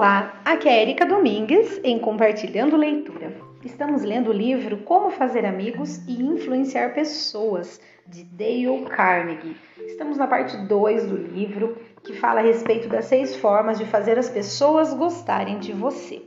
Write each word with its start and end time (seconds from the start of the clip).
Olá, 0.00 0.40
aqui 0.46 0.66
é 0.66 0.80
Erika 0.80 1.04
Domingues 1.04 1.78
em 1.84 1.98
Compartilhando 1.98 2.74
Leitura. 2.74 3.34
Estamos 3.62 4.02
lendo 4.02 4.30
o 4.30 4.32
livro 4.32 4.78
Como 4.78 5.10
Fazer 5.10 5.44
Amigos 5.44 5.98
e 6.08 6.22
Influenciar 6.22 6.94
Pessoas, 6.94 7.78
de 8.06 8.24
Dale 8.24 8.86
Carnegie. 8.88 9.54
Estamos 9.78 10.16
na 10.16 10.26
parte 10.26 10.56
2 10.56 11.06
do 11.06 11.16
livro, 11.18 11.76
que 12.02 12.14
fala 12.14 12.40
a 12.40 12.42
respeito 12.42 12.88
das 12.88 13.04
seis 13.04 13.36
formas 13.36 13.76
de 13.76 13.84
fazer 13.84 14.18
as 14.18 14.30
pessoas 14.30 14.94
gostarem 14.94 15.58
de 15.58 15.74
você. 15.74 16.22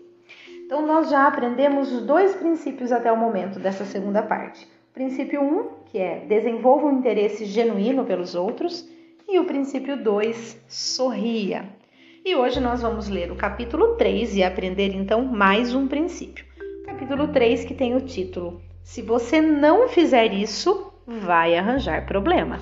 Então, 0.63 0.85
nós 0.85 1.09
já 1.09 1.25
aprendemos 1.25 1.91
os 1.91 2.05
dois 2.05 2.35
princípios 2.35 2.91
até 2.91 3.11
o 3.11 3.17
momento 3.17 3.57
dessa 3.57 3.85
segunda 3.85 4.21
parte. 4.21 4.65
O 4.91 4.93
princípio 4.93 5.41
1, 5.41 5.45
um, 5.45 5.69
que 5.87 5.97
é 5.97 6.19
desenvolva 6.19 6.85
um 6.85 6.99
interesse 6.99 7.43
genuíno 7.45 8.05
pelos 8.05 8.35
outros, 8.35 8.87
e 9.27 9.39
o 9.39 9.45
princípio 9.45 9.97
2, 9.97 10.63
sorria. 10.67 11.81
E 12.25 12.37
hoje 12.37 12.61
nós 12.61 12.81
vamos 12.81 13.09
ler 13.09 13.33
o 13.33 13.35
capítulo 13.35 13.97
3 13.97 14.37
e 14.37 14.43
aprender 14.43 14.95
então 14.95 15.25
mais 15.25 15.75
um 15.75 15.89
princípio. 15.89 16.45
Capítulo 16.85 17.27
3 17.27 17.65
que 17.65 17.73
tem 17.73 17.97
o 17.97 17.99
título: 17.99 18.61
Se 18.81 19.01
você 19.01 19.41
não 19.41 19.89
fizer 19.89 20.33
isso, 20.33 20.93
vai 21.05 21.57
arranjar 21.57 22.05
problema. 22.05 22.61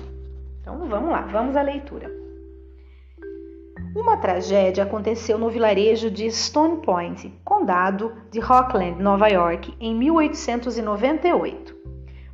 Então 0.60 0.88
vamos 0.88 1.10
lá, 1.10 1.20
vamos 1.20 1.54
à 1.54 1.62
leitura. 1.62 2.10
Uma 3.94 4.16
tragédia 4.16 4.82
aconteceu 4.82 5.38
no 5.38 5.48
vilarejo 5.48 6.10
de 6.10 6.28
Stone 6.32 6.82
Point, 6.82 7.32
condado 7.44 8.12
de 8.32 8.40
Rockland, 8.40 9.00
Nova 9.00 9.28
York, 9.28 9.72
em 9.78 9.94
1898. 9.94 11.76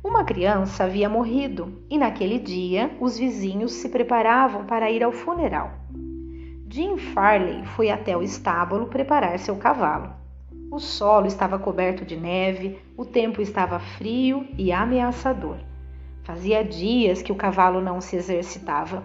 Uma 0.03 0.23
criança 0.23 0.85
havia 0.85 1.07
morrido 1.07 1.79
e 1.91 1.97
naquele 1.99 2.39
dia 2.39 2.89
os 2.99 3.19
vizinhos 3.19 3.73
se 3.73 3.87
preparavam 3.89 4.65
para 4.65 4.89
ir 4.89 5.03
ao 5.03 5.11
funeral. 5.11 5.73
Jim 6.71 6.99
Farley 6.99 7.65
foi 7.65 7.89
até 7.89 8.15
o 8.15 8.21
estábulo 8.21 8.85
preparar 8.85 9.39
seu 9.39 9.55
cavalo. 9.55 10.11
O 10.71 10.77
solo 10.77 11.25
estava 11.25 11.57
coberto 11.57 12.05
de 12.05 12.15
neve, 12.15 12.77
o 12.95 13.03
tempo 13.03 13.41
estava 13.41 13.79
frio 13.79 14.45
e 14.55 14.71
ameaçador. 14.71 15.57
Fazia 16.21 16.63
dias 16.63 17.23
que 17.23 17.31
o 17.31 17.35
cavalo 17.35 17.81
não 17.81 17.99
se 17.99 18.15
exercitava. 18.15 19.03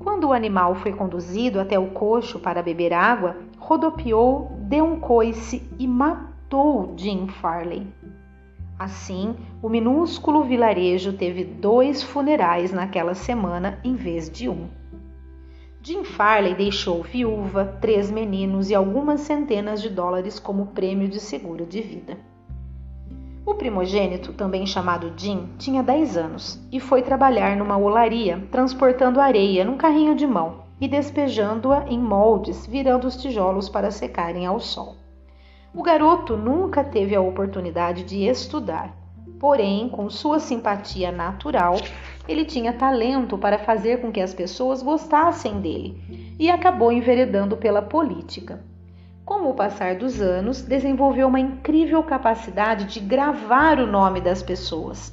Quando 0.00 0.24
o 0.24 0.32
animal 0.32 0.74
foi 0.74 0.92
conduzido 0.92 1.60
até 1.60 1.78
o 1.78 1.90
coxo 1.90 2.40
para 2.40 2.60
beber 2.60 2.92
água, 2.92 3.36
rodopiou, 3.56 4.50
deu 4.62 4.84
um 4.84 4.98
coice 4.98 5.62
e 5.78 5.86
matou 5.86 6.94
Jim 6.96 7.28
Farley. 7.28 7.86
Assim, 8.76 9.36
o 9.62 9.68
minúsculo 9.68 10.42
vilarejo 10.42 11.12
teve 11.12 11.44
dois 11.44 12.02
funerais 12.02 12.72
naquela 12.72 13.14
semana 13.14 13.78
em 13.84 13.94
vez 13.94 14.28
de 14.28 14.48
um. 14.48 14.79
Jim 15.82 16.04
Farley 16.04 16.54
deixou 16.54 17.02
viúva, 17.02 17.78
três 17.80 18.10
meninos 18.10 18.68
e 18.68 18.74
algumas 18.74 19.20
centenas 19.22 19.80
de 19.80 19.88
dólares 19.88 20.38
como 20.38 20.66
prêmio 20.66 21.08
de 21.08 21.18
seguro 21.18 21.64
de 21.64 21.80
vida. 21.80 22.18
O 23.46 23.54
primogênito, 23.54 24.34
também 24.34 24.66
chamado 24.66 25.10
Jim, 25.16 25.48
tinha 25.56 25.82
10 25.82 26.18
anos 26.18 26.60
e 26.70 26.78
foi 26.78 27.00
trabalhar 27.00 27.56
numa 27.56 27.78
olaria, 27.78 28.46
transportando 28.50 29.22
areia 29.22 29.64
num 29.64 29.78
carrinho 29.78 30.14
de 30.14 30.26
mão 30.26 30.64
e 30.78 30.86
despejando-a 30.86 31.86
em 31.88 31.98
moldes, 31.98 32.66
virando 32.66 33.06
os 33.06 33.16
tijolos 33.16 33.70
para 33.70 33.90
secarem 33.90 34.44
ao 34.44 34.60
sol. 34.60 34.96
O 35.74 35.82
garoto 35.82 36.36
nunca 36.36 36.84
teve 36.84 37.14
a 37.14 37.22
oportunidade 37.22 38.04
de 38.04 38.26
estudar, 38.26 38.94
porém, 39.38 39.88
com 39.88 40.10
sua 40.10 40.38
simpatia 40.38 41.10
natural, 41.10 41.76
ele 42.28 42.44
tinha 42.44 42.72
talento 42.72 43.36
para 43.36 43.58
fazer 43.58 44.00
com 44.00 44.12
que 44.12 44.20
as 44.20 44.34
pessoas 44.34 44.82
gostassem 44.82 45.60
dele 45.60 46.34
e 46.38 46.50
acabou 46.50 46.92
enveredando 46.92 47.56
pela 47.56 47.82
política. 47.82 48.62
Com 49.24 49.48
o 49.48 49.54
passar 49.54 49.94
dos 49.94 50.20
anos, 50.20 50.62
desenvolveu 50.62 51.28
uma 51.28 51.38
incrível 51.38 52.02
capacidade 52.02 52.86
de 52.86 53.00
gravar 53.00 53.78
o 53.78 53.86
nome 53.86 54.20
das 54.20 54.42
pessoas. 54.42 55.12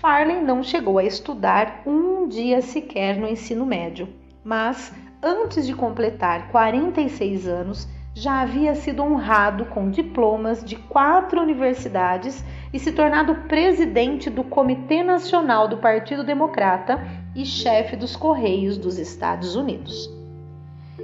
Farley 0.00 0.42
não 0.42 0.62
chegou 0.62 0.98
a 0.98 1.04
estudar 1.04 1.82
um 1.86 2.28
dia 2.28 2.60
sequer 2.60 3.16
no 3.16 3.26
ensino 3.26 3.64
médio, 3.64 4.08
mas 4.44 4.92
antes 5.22 5.66
de 5.66 5.74
completar 5.74 6.48
46 6.50 7.48
anos, 7.48 7.88
já 8.18 8.40
havia 8.40 8.74
sido 8.74 9.00
honrado 9.00 9.66
com 9.66 9.88
diplomas 9.88 10.64
de 10.64 10.74
quatro 10.74 11.40
universidades 11.40 12.44
e 12.72 12.78
se 12.78 12.90
tornado 12.90 13.32
presidente 13.46 14.28
do 14.28 14.42
Comitê 14.42 15.04
Nacional 15.04 15.68
do 15.68 15.76
Partido 15.76 16.24
Democrata 16.24 17.00
e 17.36 17.46
chefe 17.46 17.94
dos 17.94 18.16
Correios 18.16 18.76
dos 18.76 18.98
Estados 18.98 19.54
Unidos. 19.54 20.10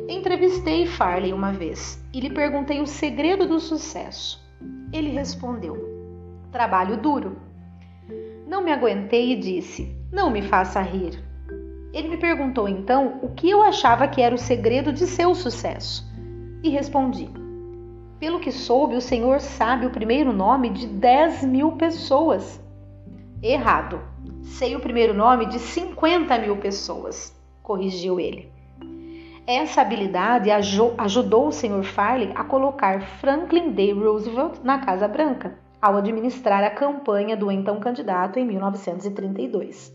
Entrevistei 0.08 0.86
Farley 0.86 1.32
uma 1.32 1.52
vez 1.52 2.04
e 2.12 2.18
lhe 2.18 2.30
perguntei 2.30 2.80
o 2.80 2.86
segredo 2.86 3.46
do 3.46 3.60
sucesso. 3.60 4.44
Ele 4.92 5.10
respondeu: 5.10 5.76
trabalho 6.50 6.96
duro. 6.96 7.36
Não 8.44 8.60
me 8.60 8.72
aguentei 8.72 9.34
e 9.34 9.36
disse: 9.36 9.96
Não 10.10 10.30
me 10.30 10.42
faça 10.42 10.80
rir. 10.80 11.22
Ele 11.92 12.08
me 12.08 12.16
perguntou 12.16 12.68
então 12.68 13.20
o 13.22 13.28
que 13.28 13.48
eu 13.48 13.62
achava 13.62 14.08
que 14.08 14.20
era 14.20 14.34
o 14.34 14.38
segredo 14.38 14.92
de 14.92 15.06
seu 15.06 15.32
sucesso. 15.32 16.12
E 16.64 16.70
respondi: 16.70 17.28
pelo 18.18 18.40
que 18.40 18.50
soube, 18.50 18.96
o 18.96 19.00
Senhor 19.02 19.38
sabe 19.38 19.84
o 19.84 19.90
primeiro 19.90 20.32
nome 20.32 20.70
de 20.70 20.86
10 20.86 21.44
mil 21.44 21.72
pessoas. 21.72 22.58
Errado. 23.42 24.00
Sei 24.42 24.74
o 24.74 24.80
primeiro 24.80 25.12
nome 25.12 25.44
de 25.44 25.58
50 25.58 26.38
mil 26.38 26.56
pessoas, 26.56 27.38
corrigiu 27.62 28.18
ele. 28.18 28.50
Essa 29.46 29.82
habilidade 29.82 30.50
ajudou 30.50 31.48
o 31.48 31.52
Sr. 31.52 31.82
Farley 31.82 32.32
a 32.34 32.42
colocar 32.42 33.02
Franklin 33.20 33.72
D. 33.72 33.92
Roosevelt 33.92 34.60
na 34.64 34.78
Casa 34.78 35.06
Branca, 35.06 35.58
ao 35.82 35.98
administrar 35.98 36.64
a 36.64 36.70
campanha 36.70 37.36
do 37.36 37.50
então 37.50 37.78
candidato 37.78 38.38
em 38.38 38.46
1932. 38.46 39.93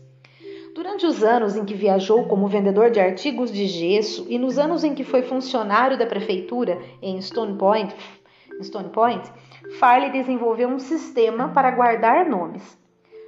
Durante 0.74 1.04
os 1.04 1.24
anos 1.24 1.56
em 1.56 1.64
que 1.64 1.74
viajou 1.74 2.26
como 2.26 2.46
vendedor 2.46 2.90
de 2.90 3.00
artigos 3.00 3.52
de 3.52 3.66
gesso 3.66 4.24
e 4.28 4.38
nos 4.38 4.56
anos 4.56 4.84
em 4.84 4.94
que 4.94 5.02
foi 5.02 5.22
funcionário 5.22 5.98
da 5.98 6.06
prefeitura 6.06 6.80
em 7.02 7.20
Stone 7.20 7.58
Point, 7.58 7.94
Stone 8.62 8.90
Point, 8.90 9.30
Farley 9.78 10.10
desenvolveu 10.10 10.68
um 10.68 10.78
sistema 10.78 11.48
para 11.48 11.70
guardar 11.70 12.28
nomes. 12.28 12.78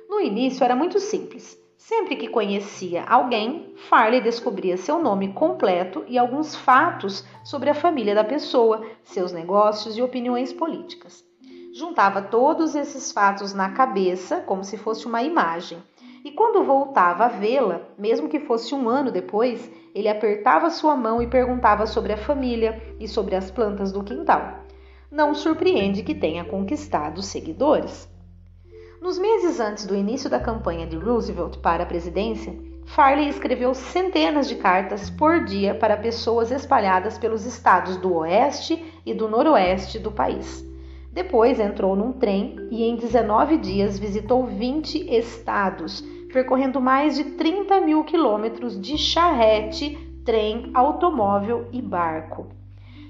No 0.08 0.20
início 0.20 0.62
era 0.62 0.76
muito 0.76 1.00
simples. 1.00 1.60
Sempre 1.76 2.14
que 2.14 2.28
conhecia 2.28 3.02
alguém, 3.04 3.74
Farley 3.88 4.20
descobria 4.20 4.76
seu 4.76 5.00
nome 5.00 5.32
completo 5.32 6.04
e 6.06 6.16
alguns 6.16 6.54
fatos 6.54 7.24
sobre 7.42 7.70
a 7.70 7.74
família 7.74 8.14
da 8.14 8.22
pessoa, 8.22 8.86
seus 9.02 9.32
negócios 9.32 9.98
e 9.98 10.02
opiniões 10.02 10.52
políticas. 10.52 11.24
Juntava 11.74 12.22
todos 12.22 12.76
esses 12.76 13.10
fatos 13.10 13.52
na 13.52 13.70
cabeça, 13.70 14.40
como 14.42 14.62
se 14.62 14.76
fosse 14.76 15.06
uma 15.06 15.22
imagem, 15.22 15.82
e 16.24 16.30
quando 16.30 16.64
voltava 16.64 17.24
a 17.24 17.28
vê-la, 17.28 17.82
mesmo 17.98 18.28
que 18.28 18.40
fosse 18.40 18.74
um 18.74 18.88
ano 18.88 19.10
depois, 19.10 19.70
ele 19.94 20.08
apertava 20.08 20.70
sua 20.70 20.96
mão 20.96 21.20
e 21.20 21.26
perguntava 21.26 21.86
sobre 21.86 22.12
a 22.12 22.16
família 22.16 22.80
e 22.98 23.08
sobre 23.08 23.34
as 23.34 23.50
plantas 23.50 23.92
do 23.92 24.04
quintal 24.04 24.62
não 25.12 25.34
surpreende 25.34 26.02
que 26.02 26.14
tenha 26.14 26.42
conquistado 26.42 27.20
seguidores. 27.20 28.08
Nos 28.98 29.18
meses 29.18 29.60
antes 29.60 29.84
do 29.84 29.94
início 29.94 30.30
da 30.30 30.40
campanha 30.40 30.86
de 30.86 30.96
Roosevelt 30.96 31.58
para 31.58 31.82
a 31.82 31.86
presidência, 31.86 32.58
Farley 32.86 33.28
escreveu 33.28 33.74
centenas 33.74 34.48
de 34.48 34.54
cartas 34.56 35.10
por 35.10 35.44
dia 35.44 35.74
para 35.74 35.98
pessoas 35.98 36.50
espalhadas 36.50 37.18
pelos 37.18 37.44
estados 37.44 37.98
do 37.98 38.14
oeste 38.14 38.82
e 39.04 39.12
do 39.12 39.28
noroeste 39.28 39.98
do 39.98 40.10
país. 40.10 40.64
Depois 41.12 41.60
entrou 41.60 41.94
num 41.94 42.12
trem 42.12 42.56
e 42.70 42.82
em 42.84 42.96
19 42.96 43.58
dias 43.58 43.98
visitou 43.98 44.46
20 44.46 45.14
estados, 45.14 46.02
percorrendo 46.32 46.80
mais 46.80 47.14
de 47.14 47.24
30 47.24 47.80
mil 47.82 48.02
quilômetros 48.04 48.80
de 48.80 48.96
charrete, 48.96 49.96
trem, 50.24 50.70
automóvel 50.72 51.68
e 51.70 51.82
barco. 51.82 52.48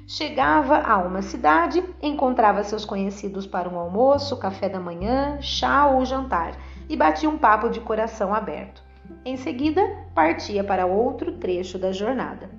Chegava 0.06 0.78
a 0.78 0.98
uma 0.98 1.22
cidade, 1.22 1.82
encontrava 2.02 2.64
seus 2.64 2.84
conhecidos 2.84 3.46
para 3.46 3.68
um 3.68 3.78
almoço, 3.78 4.38
café 4.38 4.68
da 4.68 4.80
manhã, 4.80 5.38
chá 5.40 5.86
ou 5.86 6.04
jantar 6.04 6.56
e 6.88 6.96
batia 6.96 7.30
um 7.30 7.38
papo 7.38 7.70
de 7.70 7.80
coração 7.80 8.34
aberto. 8.34 8.82
Em 9.24 9.36
seguida, 9.36 9.80
partia 10.14 10.64
para 10.64 10.86
outro 10.86 11.32
trecho 11.32 11.78
da 11.78 11.92
jornada. 11.92 12.50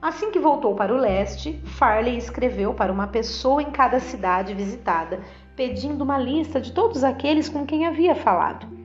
Assim 0.00 0.30
que 0.30 0.38
voltou 0.38 0.74
para 0.74 0.94
o 0.94 0.96
leste, 0.96 1.60
Farley 1.64 2.16
escreveu 2.16 2.72
para 2.72 2.92
uma 2.92 3.08
pessoa 3.08 3.60
em 3.60 3.70
cada 3.70 4.00
cidade 4.00 4.54
visitada, 4.54 5.20
pedindo 5.56 6.02
uma 6.02 6.16
lista 6.16 6.60
de 6.60 6.72
todos 6.72 7.04
aqueles 7.04 7.48
com 7.48 7.66
quem 7.66 7.84
havia 7.84 8.14
falado. 8.14 8.77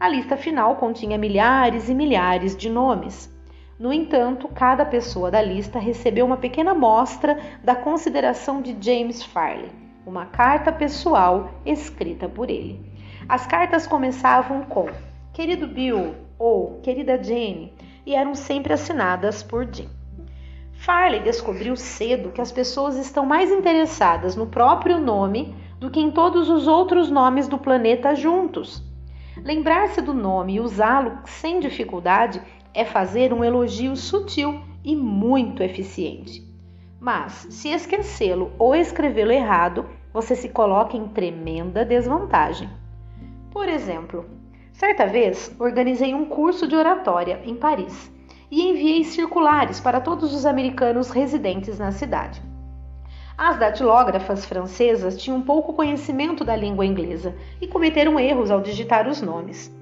A 0.00 0.08
lista 0.08 0.34
final 0.34 0.76
continha 0.76 1.18
milhares 1.18 1.90
e 1.90 1.94
milhares 1.94 2.56
de 2.56 2.70
nomes. 2.70 3.30
No 3.78 3.92
entanto, 3.92 4.48
cada 4.48 4.82
pessoa 4.82 5.30
da 5.30 5.42
lista 5.42 5.78
recebeu 5.78 6.24
uma 6.24 6.38
pequena 6.38 6.70
amostra 6.70 7.38
da 7.62 7.74
consideração 7.74 8.62
de 8.62 8.74
James 8.80 9.22
Farley, 9.22 9.70
uma 10.06 10.24
carta 10.24 10.72
pessoal 10.72 11.50
escrita 11.66 12.30
por 12.30 12.48
ele. 12.48 12.80
As 13.28 13.46
cartas 13.46 13.86
começavam 13.86 14.62
com 14.62 14.88
Querido 15.34 15.66
Bill 15.66 16.14
ou 16.38 16.80
Querida 16.80 17.22
Jane 17.22 17.74
e 18.06 18.14
eram 18.14 18.34
sempre 18.34 18.72
assinadas 18.72 19.42
por 19.42 19.68
Jim. 19.70 19.90
Farley 20.72 21.20
descobriu 21.20 21.76
cedo 21.76 22.32
que 22.32 22.40
as 22.40 22.50
pessoas 22.50 22.96
estão 22.96 23.26
mais 23.26 23.50
interessadas 23.50 24.34
no 24.34 24.46
próprio 24.46 24.98
nome 24.98 25.54
do 25.78 25.90
que 25.90 26.00
em 26.00 26.10
todos 26.10 26.48
os 26.48 26.66
outros 26.66 27.10
nomes 27.10 27.46
do 27.46 27.58
planeta 27.58 28.14
juntos. 28.14 28.88
Lembrar-se 29.36 30.00
do 30.00 30.12
nome 30.12 30.54
e 30.54 30.60
usá-lo 30.60 31.18
sem 31.24 31.60
dificuldade 31.60 32.40
é 32.74 32.84
fazer 32.84 33.32
um 33.32 33.44
elogio 33.44 33.96
sutil 33.96 34.60
e 34.84 34.94
muito 34.94 35.62
eficiente. 35.62 36.42
Mas, 37.00 37.46
se 37.50 37.68
esquecê-lo 37.68 38.52
ou 38.58 38.74
escrevê-lo 38.74 39.32
errado, 39.32 39.86
você 40.12 40.36
se 40.36 40.48
coloca 40.48 40.96
em 40.96 41.08
tremenda 41.08 41.84
desvantagem. 41.84 42.68
Por 43.50 43.68
exemplo, 43.68 44.26
certa 44.72 45.06
vez 45.06 45.54
organizei 45.58 46.14
um 46.14 46.26
curso 46.26 46.66
de 46.66 46.76
oratória 46.76 47.40
em 47.44 47.54
Paris 47.54 48.12
e 48.50 48.62
enviei 48.62 49.04
circulares 49.04 49.80
para 49.80 50.00
todos 50.00 50.34
os 50.34 50.44
americanos 50.44 51.10
residentes 51.10 51.78
na 51.78 51.92
cidade. 51.92 52.49
As 53.42 53.56
datilógrafas 53.56 54.44
francesas 54.44 55.16
tinham 55.16 55.40
pouco 55.40 55.72
conhecimento 55.72 56.44
da 56.44 56.54
língua 56.54 56.84
inglesa 56.84 57.34
e 57.58 57.66
cometeram 57.66 58.20
erros 58.20 58.50
ao 58.50 58.60
digitar 58.60 59.08
os 59.08 59.22
nomes. 59.22 59.74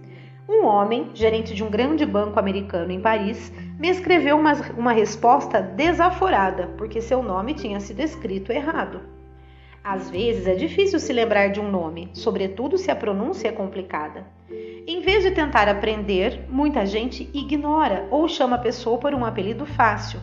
Um 0.48 0.64
homem, 0.64 1.10
gerente 1.12 1.52
de 1.52 1.64
um 1.64 1.68
grande 1.68 2.06
banco 2.06 2.38
americano 2.38 2.92
em 2.92 3.00
Paris, 3.00 3.52
me 3.76 3.88
escreveu 3.88 4.36
uma, 4.36 4.52
uma 4.76 4.92
resposta 4.92 5.60
desaforada, 5.60 6.68
porque 6.78 7.00
seu 7.00 7.20
nome 7.20 7.52
tinha 7.52 7.80
sido 7.80 7.98
escrito 7.98 8.52
errado. 8.52 9.00
Às 9.82 10.08
vezes 10.08 10.46
é 10.46 10.54
difícil 10.54 11.00
se 11.00 11.12
lembrar 11.12 11.48
de 11.48 11.58
um 11.58 11.68
nome, 11.68 12.10
sobretudo 12.12 12.78
se 12.78 12.92
a 12.92 12.96
pronúncia 12.96 13.48
é 13.48 13.52
complicada. 13.52 14.24
Em 14.86 15.00
vez 15.00 15.24
de 15.24 15.32
tentar 15.32 15.68
aprender, 15.68 16.46
muita 16.48 16.86
gente 16.86 17.28
ignora 17.34 18.06
ou 18.08 18.28
chama 18.28 18.54
a 18.54 18.60
pessoa 18.60 18.98
por 18.98 19.12
um 19.12 19.24
apelido 19.24 19.66
fácil. 19.66 20.20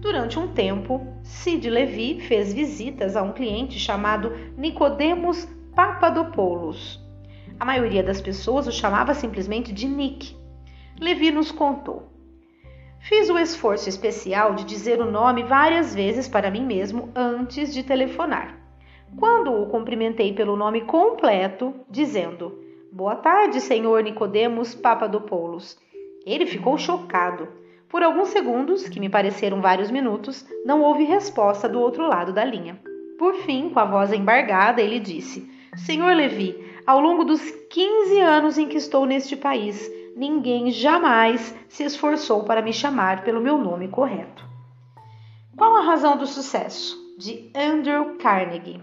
Durante 0.00 0.38
um 0.38 0.48
tempo, 0.48 1.06
Sid 1.22 1.68
Levi 1.68 2.20
fez 2.20 2.54
visitas 2.54 3.16
a 3.16 3.22
um 3.22 3.32
cliente 3.32 3.78
chamado 3.78 4.32
Nicodemos 4.56 5.46
Papadopoulos. 5.76 6.98
A 7.58 7.66
maioria 7.66 8.02
das 8.02 8.18
pessoas 8.18 8.66
o 8.66 8.72
chamava 8.72 9.12
simplesmente 9.12 9.74
de 9.74 9.86
Nick. 9.86 10.34
Levi 10.98 11.30
nos 11.30 11.52
contou. 11.52 12.08
Fiz 12.98 13.28
o 13.28 13.38
esforço 13.38 13.90
especial 13.90 14.54
de 14.54 14.64
dizer 14.64 15.02
o 15.02 15.10
nome 15.10 15.42
várias 15.42 15.94
vezes 15.94 16.26
para 16.26 16.50
mim 16.50 16.64
mesmo 16.64 17.10
antes 17.14 17.72
de 17.74 17.82
telefonar. 17.82 18.58
Quando 19.18 19.52
o 19.52 19.66
cumprimentei 19.66 20.32
pelo 20.32 20.56
nome 20.56 20.80
completo, 20.82 21.74
dizendo 21.90 22.58
Boa 22.90 23.16
tarde, 23.16 23.60
senhor 23.60 24.02
Nicodemos 24.02 24.74
Papadopoulos. 24.74 25.78
Ele 26.24 26.46
ficou 26.46 26.78
chocado. 26.78 27.59
Por 27.90 28.04
alguns 28.04 28.28
segundos, 28.28 28.88
que 28.88 29.00
me 29.00 29.08
pareceram 29.08 29.60
vários 29.60 29.90
minutos, 29.90 30.46
não 30.64 30.80
houve 30.80 31.04
resposta 31.04 31.68
do 31.68 31.80
outro 31.80 32.06
lado 32.06 32.32
da 32.32 32.44
linha. 32.44 32.80
Por 33.18 33.34
fim, 33.34 33.68
com 33.68 33.80
a 33.80 33.84
voz 33.84 34.12
embargada, 34.12 34.80
ele 34.80 35.00
disse: 35.00 35.50
Senhor 35.76 36.14
Levi, 36.14 36.56
ao 36.86 37.00
longo 37.00 37.24
dos 37.24 37.42
15 37.68 38.20
anos 38.20 38.56
em 38.56 38.68
que 38.68 38.76
estou 38.76 39.04
neste 39.04 39.36
país, 39.36 39.90
ninguém 40.16 40.70
jamais 40.70 41.54
se 41.68 41.82
esforçou 41.82 42.44
para 42.44 42.62
me 42.62 42.72
chamar 42.72 43.24
pelo 43.24 43.40
meu 43.40 43.58
nome 43.58 43.88
correto. 43.88 44.44
Qual 45.56 45.74
a 45.74 45.82
razão 45.82 46.16
do 46.16 46.26
sucesso? 46.26 46.96
De 47.18 47.50
Andrew 47.54 48.16
Carnegie. 48.18 48.80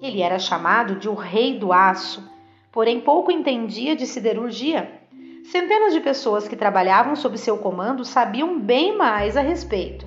Ele 0.00 0.22
era 0.22 0.38
chamado 0.38 0.96
de 0.96 1.08
o 1.08 1.14
Rei 1.14 1.58
do 1.58 1.72
Aço 1.72 2.22
porém 2.78 3.00
pouco 3.00 3.32
entendia 3.32 3.96
de 3.96 4.06
siderurgia. 4.06 4.97
Centenas 5.50 5.94
de 5.94 6.00
pessoas 6.00 6.46
que 6.46 6.54
trabalhavam 6.54 7.16
sob 7.16 7.38
seu 7.38 7.56
comando 7.56 8.04
sabiam 8.04 8.60
bem 8.60 8.98
mais 8.98 9.34
a 9.34 9.40
respeito. 9.40 10.06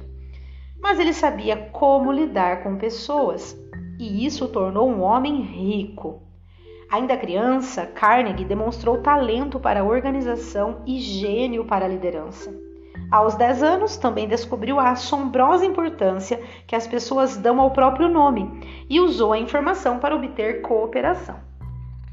Mas 0.79 0.99
ele 0.99 1.13
sabia 1.13 1.57
como 1.71 2.11
lidar 2.11 2.61
com 2.61 2.77
pessoas, 2.77 3.57
e 3.97 4.23
isso 4.23 4.45
o 4.45 4.47
tornou 4.47 4.87
um 4.87 5.01
homem 5.01 5.41
rico. 5.41 6.21
Ainda 6.91 7.17
criança, 7.17 7.87
Carnegie 7.87 8.45
demonstrou 8.45 9.01
talento 9.01 9.59
para 9.59 9.79
a 9.79 9.83
organização 9.83 10.83
e 10.85 10.99
gênio 10.99 11.65
para 11.65 11.85
a 11.85 11.89
liderança. 11.89 12.53
Aos 13.09 13.33
10 13.33 13.63
anos, 13.63 13.97
também 13.97 14.27
descobriu 14.27 14.79
a 14.79 14.91
assombrosa 14.91 15.65
importância 15.65 16.39
que 16.67 16.75
as 16.75 16.85
pessoas 16.85 17.35
dão 17.35 17.59
ao 17.59 17.71
próprio 17.71 18.07
nome 18.07 18.61
e 18.87 18.99
usou 18.99 19.33
a 19.33 19.39
informação 19.39 19.97
para 19.97 20.15
obter 20.15 20.61
cooperação. 20.61 21.39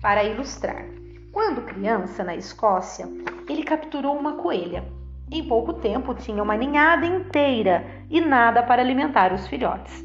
Para 0.01 0.25
ilustrar, 0.25 0.98
quando 1.39 1.63
criança 1.63 2.25
na 2.25 2.35
Escócia, 2.35 3.09
ele 3.49 3.63
capturou 3.63 4.19
uma 4.19 4.33
coelha. 4.33 4.83
Em 5.31 5.45
pouco 5.45 5.73
tempo 5.73 6.13
tinha 6.13 6.43
uma 6.43 6.57
ninhada 6.57 7.07
inteira 7.07 7.87
e 8.11 8.21
nada 8.21 8.61
para 8.61 8.83
alimentar 8.83 9.33
os 9.33 9.47
filhotes. 9.47 10.05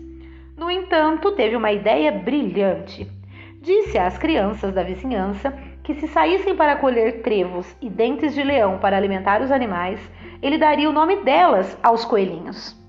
No 0.55 0.69
entanto, 0.69 1.31
teve 1.31 1.55
uma 1.55 1.71
ideia 1.71 2.11
brilhante. 2.11 3.09
Disse 3.59 3.97
às 3.97 4.15
crianças 4.15 4.75
da 4.75 4.83
vizinhança 4.83 5.51
que 5.81 5.95
se 5.95 6.07
saíssem 6.07 6.55
para 6.55 6.75
colher 6.75 7.23
trevos 7.23 7.75
e 7.81 7.89
dentes 7.89 8.35
de 8.35 8.43
leão 8.43 8.77
para 8.77 8.95
alimentar 8.95 9.41
os 9.41 9.51
animais, 9.51 9.99
ele 10.39 10.59
daria 10.59 10.87
o 10.87 10.93
nome 10.93 11.23
delas 11.23 11.75
aos 11.81 12.05
coelhinhos. 12.05 12.79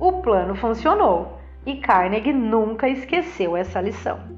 O 0.00 0.22
plano 0.22 0.54
funcionou 0.54 1.38
e 1.66 1.76
Carnegie 1.76 2.32
nunca 2.32 2.88
esqueceu 2.88 3.54
essa 3.54 3.82
lição. 3.82 4.37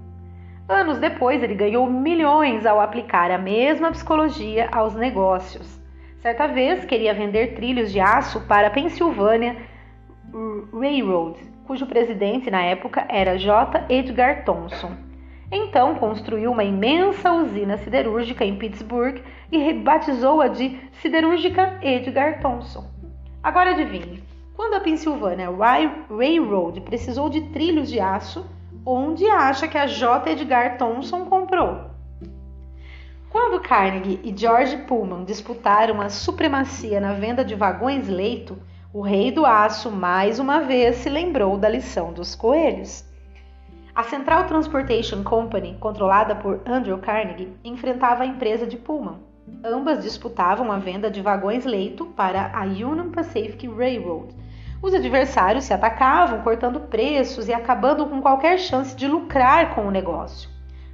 Anos 0.70 0.98
depois, 0.98 1.42
ele 1.42 1.56
ganhou 1.56 1.84
milhões 1.90 2.64
ao 2.64 2.80
aplicar 2.80 3.28
a 3.32 3.36
mesma 3.36 3.90
psicologia 3.90 4.68
aos 4.70 4.94
negócios. 4.94 5.80
Certa 6.18 6.46
vez, 6.46 6.84
queria 6.84 7.12
vender 7.12 7.54
trilhos 7.54 7.90
de 7.90 7.98
aço 7.98 8.46
para 8.46 8.68
a 8.68 8.70
Pennsylvania 8.70 9.56
Railroad, 10.72 11.40
cujo 11.66 11.86
presidente 11.86 12.52
na 12.52 12.62
época 12.62 13.04
era 13.08 13.36
J. 13.36 13.84
Edgar 13.88 14.44
Thomson. 14.44 14.92
Então, 15.50 15.96
construiu 15.96 16.52
uma 16.52 16.62
imensa 16.62 17.32
usina 17.32 17.76
siderúrgica 17.78 18.44
em 18.44 18.54
Pittsburgh 18.54 19.20
e 19.50 19.58
rebatizou-a 19.58 20.46
de 20.46 20.78
Siderúrgica 21.02 21.80
Edgar 21.82 22.40
Thomson. 22.40 22.88
Agora 23.42 23.72
adivinhe, 23.72 24.22
quando 24.54 24.74
a 24.74 24.80
Pennsylvania 24.80 25.48
Railroad 26.08 26.80
precisou 26.82 27.28
de 27.28 27.40
trilhos 27.48 27.90
de 27.90 27.98
aço, 27.98 28.46
onde 28.84 29.26
acha 29.26 29.68
que 29.68 29.78
a 29.78 29.86
J. 29.86 30.30
Edgar 30.30 30.78
Thomson 30.78 31.26
comprou. 31.26 31.90
Quando 33.30 33.60
Carnegie 33.60 34.20
e 34.24 34.36
George 34.36 34.76
Pullman 34.78 35.24
disputaram 35.24 36.00
a 36.00 36.08
supremacia 36.08 37.00
na 37.00 37.12
venda 37.12 37.44
de 37.44 37.54
vagões-leito, 37.54 38.58
o 38.92 39.02
rei 39.02 39.30
do 39.30 39.46
aço 39.46 39.88
mais 39.88 40.40
uma 40.40 40.60
vez 40.60 40.96
se 40.96 41.08
lembrou 41.08 41.56
da 41.56 41.68
lição 41.68 42.12
dos 42.12 42.34
coelhos. 42.34 43.04
A 43.94 44.02
Central 44.02 44.46
Transportation 44.46 45.22
Company, 45.22 45.76
controlada 45.78 46.34
por 46.34 46.60
Andrew 46.66 46.98
Carnegie, 46.98 47.52
enfrentava 47.62 48.24
a 48.24 48.26
empresa 48.26 48.66
de 48.66 48.76
Pullman. 48.76 49.18
Ambas 49.64 50.02
disputavam 50.02 50.72
a 50.72 50.78
venda 50.78 51.10
de 51.10 51.20
vagões-leito 51.20 52.06
para 52.06 52.50
a 52.52 52.62
Union 52.64 53.10
Pacific 53.10 53.68
Railroad, 53.68 54.34
os 54.82 54.94
adversários 54.94 55.64
se 55.64 55.74
atacavam, 55.74 56.40
cortando 56.40 56.80
preços 56.80 57.48
e 57.48 57.52
acabando 57.52 58.06
com 58.06 58.22
qualquer 58.22 58.58
chance 58.58 58.96
de 58.96 59.06
lucrar 59.06 59.74
com 59.74 59.86
o 59.86 59.90
negócio. 59.90 60.48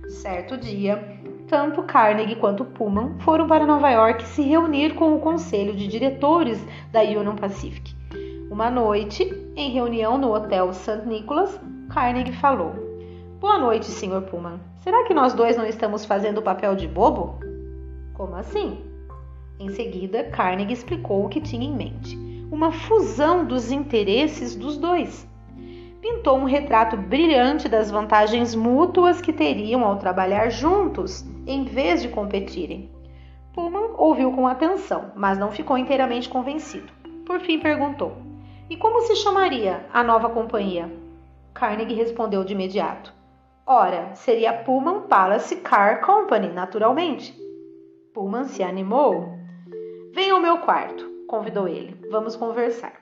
Certo 0.09 0.57
dia, 0.57 1.21
tanto 1.47 1.83
Carnegie 1.85 2.37
quanto 2.37 2.64
Pullman 2.64 3.16
foram 3.21 3.47
para 3.47 3.66
Nova 3.66 3.88
York 3.90 4.25
se 4.25 4.43
reunir 4.43 4.95
com 4.95 5.14
o 5.14 5.21
conselho 5.21 5.75
de 5.75 5.87
diretores 5.87 6.64
da 6.90 7.00
Union 7.02 7.37
Pacific. 7.37 7.95
Uma 8.50 8.71
noite, 8.71 9.25
em 9.55 9.71
reunião 9.71 10.19
no 10.19 10.35
Hotel 10.35 10.73
St. 10.73 11.02
Nicholas, 11.07 11.61
Carnegie 11.93 12.33
falou: 12.33 12.75
Boa 13.40 13.59
noite, 13.59 13.87
Sr. 13.87 14.23
Pullman. 14.23 14.61
Será 14.81 15.05
que 15.05 15.14
nós 15.14 15.33
dois 15.33 15.57
não 15.57 15.66
estamos 15.66 16.05
fazendo 16.05 16.38
o 16.38 16.43
papel 16.43 16.75
de 16.75 16.88
bobo? 16.88 17.38
Como 18.14 18.35
assim? 18.35 18.85
Em 19.59 19.71
seguida, 19.71 20.25
Carnegie 20.25 20.73
explicou 20.73 21.25
o 21.25 21.28
que 21.28 21.40
tinha 21.40 21.66
em 21.66 21.75
mente 21.75 22.25
uma 22.50 22.71
fusão 22.71 23.45
dos 23.45 23.73
interesses 23.73 24.55
dos 24.55 24.76
dois. 24.76 25.26
Pintou 26.00 26.38
um 26.38 26.45
retrato 26.45 26.97
brilhante 26.97 27.69
das 27.69 27.91
vantagens 27.91 28.55
mútuas 28.55 29.21
que 29.21 29.33
teriam 29.33 29.85
ao 29.85 29.97
trabalhar 29.99 30.50
juntos, 30.50 31.25
em 31.47 31.65
vez 31.65 32.03
de 32.03 32.09
competirem. 32.09 32.91
Pullman 33.53 33.95
ouviu 33.97 34.31
com 34.33 34.47
atenção, 34.47 35.11
mas 35.17 35.38
não 35.38 35.50
ficou 35.50 35.76
inteiramente 35.76 36.29
convencido. 36.29 36.93
Por 37.25 37.41
fim 37.41 37.59
perguntou: 37.59 38.12
E 38.71 38.76
como 38.76 39.00
se 39.03 39.17
chamaria 39.17 39.85
a 39.93 40.05
nova 40.05 40.29
companhia? 40.29 40.93
Carnegie 41.53 41.95
respondeu 41.95 42.45
de 42.45 42.53
imediato: 42.53 43.12
Ora, 43.67 44.15
seria 44.15 44.53
Pullman 44.53 45.03
Palace 45.09 45.57
Car 45.57 46.03
Company, 46.03 46.49
naturalmente. 46.49 47.35
Pullman 48.15 48.45
se 48.45 48.62
animou. 48.62 49.35
Venha 50.12 50.35
ao 50.35 50.41
meu 50.41 50.59
quarto 50.59 51.16
convidou 51.26 51.68
ele. 51.68 51.97
Vamos 52.11 52.37
conversar. 52.37 52.95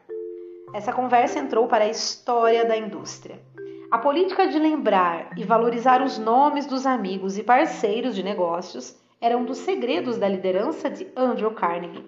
Essa 0.74 0.92
conversa 0.92 1.38
entrou 1.38 1.68
para 1.68 1.84
a 1.84 1.88
história 1.88 2.64
da 2.64 2.76
indústria. 2.76 3.40
A 3.90 3.98
política 3.98 4.48
de 4.48 4.58
lembrar 4.58 5.30
e 5.36 5.44
valorizar 5.44 6.02
os 6.02 6.18
nomes 6.18 6.66
dos 6.66 6.84
amigos 6.84 7.38
e 7.38 7.42
parceiros 7.42 8.14
de 8.14 8.22
negócios 8.22 8.98
era 9.20 9.36
um 9.36 9.44
dos 9.44 9.58
segredos 9.58 10.16
da 10.16 10.28
liderança 10.28 10.90
de 10.90 11.06
Andrew 11.16 11.52
Carnegie. 11.52 12.04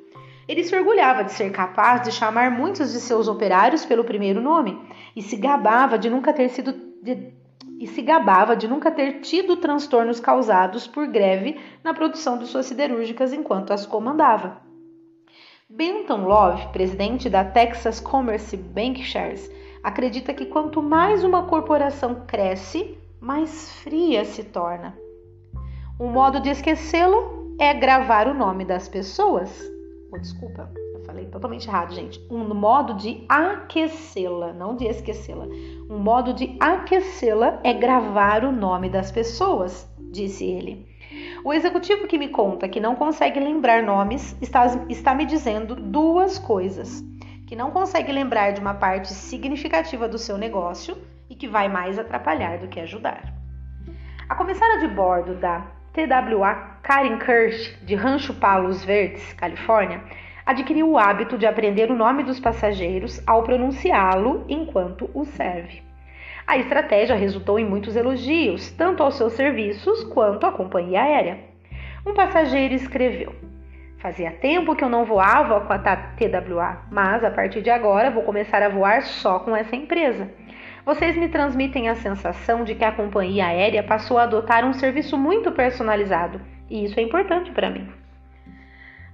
Ele 0.48 0.64
se 0.64 0.76
orgulhava 0.76 1.24
de 1.24 1.32
ser 1.32 1.50
capaz 1.50 2.02
de 2.02 2.12
chamar 2.12 2.50
muitos 2.50 2.92
de 2.92 3.00
seus 3.00 3.28
operários 3.28 3.84
pelo 3.84 4.04
primeiro 4.04 4.40
nome 4.40 4.80
e 5.14 5.22
se 5.22 5.36
gabava 5.36 5.98
de 5.98 6.10
nunca 6.10 6.32
ter 6.32 6.48
sido 6.48 6.72
de, 7.02 7.32
e 7.78 7.86
se 7.86 8.02
gabava 8.02 8.56
de 8.56 8.66
nunca 8.66 8.90
ter 8.90 9.20
tido 9.20 9.56
transtornos 9.56 10.18
causados 10.18 10.86
por 10.86 11.06
greve 11.06 11.58
na 11.84 11.94
produção 11.94 12.38
de 12.38 12.46
suas 12.46 12.66
siderúrgicas 12.66 13.32
enquanto 13.32 13.72
as 13.72 13.86
comandava. 13.86 14.65
Benton 15.68 16.26
Love, 16.26 16.68
presidente 16.68 17.28
da 17.28 17.44
Texas 17.44 18.00
Commerce 18.00 18.56
Bank 18.56 19.02
Shares, 19.02 19.50
acredita 19.82 20.32
que 20.32 20.46
quanto 20.46 20.82
mais 20.82 21.24
uma 21.24 21.46
corporação 21.46 22.24
cresce, 22.26 22.96
mais 23.20 23.72
fria 23.82 24.24
se 24.24 24.44
torna. 24.44 24.96
Um 26.00 26.10
modo 26.10 26.40
de 26.40 26.50
esquecê-lo 26.50 27.56
é 27.58 27.74
gravar 27.74 28.28
o 28.28 28.34
nome 28.34 28.64
das 28.64 28.88
pessoas 28.88 29.76
Oh, 30.12 30.18
desculpa, 30.18 30.70
eu 30.94 31.00
falei 31.04 31.26
totalmente 31.26 31.68
errado, 31.68 31.92
gente. 31.92 32.24
Um 32.30 32.54
modo 32.54 32.94
de 32.94 33.24
aquecê-la, 33.28 34.52
não 34.52 34.76
de 34.76 34.86
esquecê-la. 34.86 35.46
Um 35.90 35.98
modo 35.98 36.32
de 36.32 36.56
aquecê-la 36.60 37.60
é 37.64 37.74
gravar 37.74 38.44
o 38.44 38.52
nome 38.52 38.88
das 38.88 39.10
pessoas, 39.10 39.86
disse 40.12 40.44
ele. 40.44 40.86
O 41.44 41.52
executivo 41.52 42.06
que 42.06 42.18
me 42.18 42.28
conta 42.28 42.68
que 42.68 42.80
não 42.80 42.96
consegue 42.96 43.38
lembrar 43.38 43.82
nomes 43.82 44.36
está, 44.40 44.66
está 44.88 45.14
me 45.14 45.24
dizendo 45.24 45.76
duas 45.76 46.38
coisas: 46.38 47.04
que 47.46 47.54
não 47.54 47.70
consegue 47.70 48.10
lembrar 48.10 48.52
de 48.52 48.60
uma 48.60 48.74
parte 48.74 49.12
significativa 49.12 50.08
do 50.08 50.18
seu 50.18 50.36
negócio 50.36 50.96
e 51.30 51.34
que 51.34 51.46
vai 51.46 51.68
mais 51.68 51.98
atrapalhar 51.98 52.58
do 52.58 52.68
que 52.68 52.80
ajudar. 52.80 53.32
A 54.28 54.34
comissária 54.34 54.80
de 54.80 54.88
bordo 54.88 55.34
da 55.34 55.66
TWA 55.92 56.54
Karen 56.82 57.18
Kirsch, 57.18 57.76
de 57.84 57.94
Rancho 57.94 58.34
Palos 58.34 58.84
Verdes, 58.84 59.32
Califórnia, 59.34 60.02
adquiriu 60.44 60.90
o 60.90 60.98
hábito 60.98 61.38
de 61.38 61.46
aprender 61.46 61.90
o 61.90 61.96
nome 61.96 62.22
dos 62.24 62.40
passageiros 62.40 63.20
ao 63.26 63.44
pronunciá-lo 63.44 64.44
enquanto 64.48 65.08
o 65.14 65.24
serve. 65.24 65.85
A 66.46 66.56
estratégia 66.56 67.16
resultou 67.16 67.58
em 67.58 67.64
muitos 67.64 67.96
elogios, 67.96 68.70
tanto 68.70 69.02
aos 69.02 69.16
seus 69.16 69.32
serviços 69.32 70.04
quanto 70.04 70.46
à 70.46 70.52
companhia 70.52 71.02
aérea. 71.02 71.40
Um 72.06 72.14
passageiro 72.14 72.72
escreveu: 72.72 73.34
Fazia 73.98 74.30
tempo 74.30 74.76
que 74.76 74.84
eu 74.84 74.88
não 74.88 75.04
voava 75.04 75.62
com 75.62 75.72
a 75.72 75.78
TWA, 75.78 76.82
mas 76.88 77.24
a 77.24 77.30
partir 77.32 77.62
de 77.62 77.70
agora 77.70 78.12
vou 78.12 78.22
começar 78.22 78.62
a 78.62 78.68
voar 78.68 79.02
só 79.02 79.40
com 79.40 79.56
essa 79.56 79.74
empresa. 79.74 80.30
Vocês 80.84 81.16
me 81.16 81.28
transmitem 81.28 81.88
a 81.88 81.96
sensação 81.96 82.62
de 82.62 82.76
que 82.76 82.84
a 82.84 82.92
companhia 82.92 83.46
aérea 83.46 83.82
passou 83.82 84.16
a 84.16 84.22
adotar 84.22 84.64
um 84.64 84.72
serviço 84.72 85.18
muito 85.18 85.50
personalizado, 85.50 86.40
e 86.70 86.84
isso 86.84 87.00
é 87.00 87.02
importante 87.02 87.50
para 87.50 87.70
mim. 87.70 87.92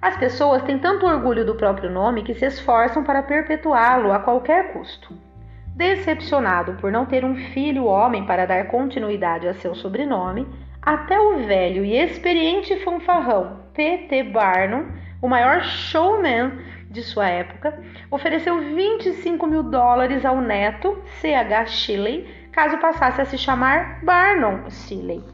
As 0.02 0.18
pessoas 0.18 0.62
têm 0.64 0.78
tanto 0.78 1.06
orgulho 1.06 1.46
do 1.46 1.54
próprio 1.54 1.90
nome 1.90 2.24
que 2.24 2.34
se 2.34 2.44
esforçam 2.44 3.02
para 3.02 3.22
perpetuá-lo 3.22 4.12
a 4.12 4.18
qualquer 4.18 4.74
custo. 4.74 5.31
Decepcionado 5.74 6.74
por 6.74 6.92
não 6.92 7.06
ter 7.06 7.24
um 7.24 7.34
filho 7.34 7.86
homem 7.86 8.26
para 8.26 8.46
dar 8.46 8.66
continuidade 8.66 9.48
a 9.48 9.54
seu 9.54 9.74
sobrenome, 9.74 10.46
até 10.82 11.18
o 11.18 11.38
velho 11.46 11.84
e 11.84 11.96
experiente 11.96 12.76
fanfarrão 12.84 13.60
P.T. 13.72 14.24
Barnum, 14.24 14.88
o 15.22 15.28
maior 15.28 15.62
showman 15.62 16.58
de 16.90 17.02
sua 17.02 17.26
época, 17.26 17.80
ofereceu 18.10 18.60
25 18.60 19.46
mil 19.46 19.62
dólares 19.62 20.26
ao 20.26 20.40
neto, 20.42 21.02
C.H. 21.20 21.66
Shelley, 21.66 22.28
caso 22.52 22.76
passasse 22.78 23.22
a 23.22 23.24
se 23.24 23.38
chamar 23.38 24.04
Barnum 24.04 24.68
Shelley. 24.68 25.24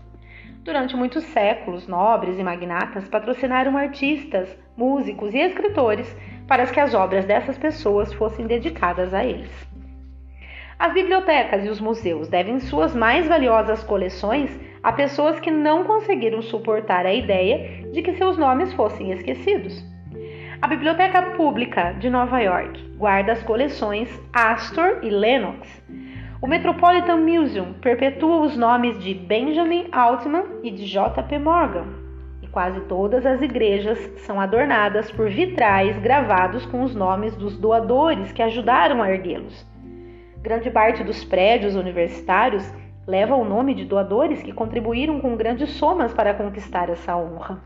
Durante 0.62 0.94
muitos 0.94 1.24
séculos, 1.24 1.88
nobres 1.88 2.38
e 2.38 2.42
magnatas 2.44 3.08
patrocinaram 3.08 3.76
artistas, 3.76 4.56
músicos 4.76 5.34
e 5.34 5.38
escritores 5.38 6.14
para 6.46 6.64
que 6.66 6.78
as 6.78 6.94
obras 6.94 7.24
dessas 7.24 7.58
pessoas 7.58 8.12
fossem 8.12 8.46
dedicadas 8.46 9.12
a 9.12 9.24
eles. 9.24 9.67
As 10.78 10.92
bibliotecas 10.92 11.66
e 11.66 11.68
os 11.68 11.80
museus 11.80 12.28
devem 12.28 12.60
suas 12.60 12.94
mais 12.94 13.26
valiosas 13.26 13.82
coleções 13.82 14.56
a 14.80 14.92
pessoas 14.92 15.40
que 15.40 15.50
não 15.50 15.82
conseguiram 15.82 16.40
suportar 16.40 17.04
a 17.04 17.12
ideia 17.12 17.90
de 17.90 18.00
que 18.00 18.14
seus 18.14 18.38
nomes 18.38 18.72
fossem 18.74 19.10
esquecidos. 19.10 19.84
A 20.62 20.68
Biblioteca 20.68 21.20
Pública 21.36 21.94
de 21.94 22.08
Nova 22.08 22.38
York 22.38 22.80
guarda 22.96 23.32
as 23.32 23.42
coleções 23.42 24.08
Astor 24.32 25.00
e 25.02 25.10
Lenox. 25.10 25.82
O 26.40 26.46
Metropolitan 26.46 27.16
Museum 27.16 27.72
perpetua 27.82 28.42
os 28.42 28.56
nomes 28.56 29.00
de 29.00 29.14
Benjamin 29.14 29.88
Altman 29.90 30.44
e 30.62 30.70
de 30.70 30.86
J.P. 30.86 31.40
Morgan. 31.40 31.86
E 32.40 32.46
quase 32.46 32.80
todas 32.82 33.26
as 33.26 33.42
igrejas 33.42 33.98
são 34.18 34.40
adornadas 34.40 35.10
por 35.10 35.28
vitrais 35.28 35.98
gravados 35.98 36.64
com 36.66 36.84
os 36.84 36.94
nomes 36.94 37.34
dos 37.34 37.58
doadores 37.58 38.30
que 38.30 38.42
ajudaram 38.42 39.02
a 39.02 39.10
erguê-los. 39.10 39.66
Grande 40.40 40.70
parte 40.70 41.02
dos 41.02 41.24
prédios 41.24 41.74
universitários 41.74 42.64
leva 43.06 43.34
o 43.34 43.44
nome 43.44 43.74
de 43.74 43.84
doadores 43.84 44.42
que 44.42 44.52
contribuíram 44.52 45.20
com 45.20 45.36
grandes 45.36 45.70
somas 45.70 46.12
para 46.12 46.32
conquistar 46.32 46.88
essa 46.88 47.16
honra. 47.16 47.60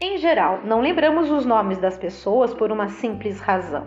Em 0.00 0.18
geral, 0.18 0.62
não 0.64 0.80
lembramos 0.80 1.30
os 1.30 1.46
nomes 1.46 1.78
das 1.78 1.96
pessoas 1.96 2.52
por 2.52 2.72
uma 2.72 2.88
simples 2.88 3.38
razão. 3.38 3.86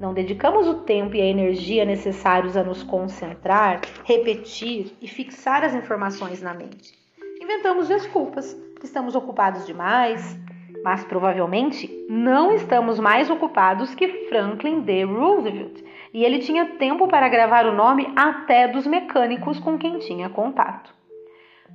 Não 0.00 0.12
dedicamos 0.12 0.66
o 0.66 0.80
tempo 0.82 1.14
e 1.14 1.20
a 1.20 1.26
energia 1.26 1.84
necessários 1.84 2.56
a 2.56 2.64
nos 2.64 2.82
concentrar, 2.82 3.80
repetir 4.04 4.96
e 5.00 5.06
fixar 5.06 5.62
as 5.62 5.72
informações 5.72 6.42
na 6.42 6.52
mente. 6.52 6.92
Inventamos 7.40 7.86
desculpas, 7.86 8.56
estamos 8.82 9.14
ocupados 9.14 9.64
demais, 9.64 10.36
mas 10.82 11.04
provavelmente 11.04 12.04
não 12.08 12.52
estamos 12.52 12.98
mais 12.98 13.30
ocupados 13.30 13.94
que 13.94 14.26
Franklin 14.28 14.80
D. 14.80 15.04
Roosevelt, 15.04 15.84
e 16.14 16.24
ele 16.24 16.38
tinha 16.38 16.64
tempo 16.78 17.08
para 17.08 17.28
gravar 17.28 17.66
o 17.66 17.74
nome 17.74 18.10
até 18.14 18.68
dos 18.68 18.86
mecânicos 18.86 19.58
com 19.58 19.76
quem 19.76 19.98
tinha 19.98 20.28
contato. 20.28 20.94